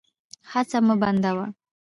هڅه 0.51 0.79
مه 0.87 0.95
بندوه. 1.01 1.45